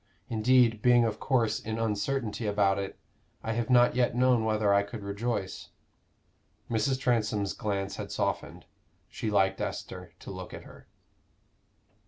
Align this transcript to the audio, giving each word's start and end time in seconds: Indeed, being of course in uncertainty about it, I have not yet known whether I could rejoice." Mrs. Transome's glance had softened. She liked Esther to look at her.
Indeed, 0.29 0.81
being 0.81 1.05
of 1.05 1.19
course 1.19 1.59
in 1.59 1.77
uncertainty 1.77 2.47
about 2.47 2.79
it, 2.79 2.97
I 3.43 3.51
have 3.51 3.69
not 3.69 3.95
yet 3.95 4.15
known 4.15 4.43
whether 4.43 4.73
I 4.73 4.81
could 4.81 5.03
rejoice." 5.03 5.69
Mrs. 6.71 6.99
Transome's 6.99 7.53
glance 7.53 7.97
had 7.97 8.11
softened. 8.11 8.65
She 9.09 9.29
liked 9.29 9.61
Esther 9.61 10.13
to 10.21 10.31
look 10.31 10.55
at 10.55 10.63
her. 10.63 10.87